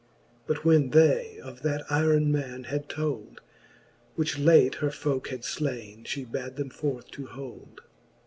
[0.47, 3.39] But when they of that yron man had told,
[4.15, 7.81] Which late her folke had ilaine, fhe bad them forth to hold.